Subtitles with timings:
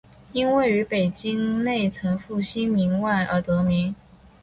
[0.31, 3.93] 因位于北京内城复兴门外而得名。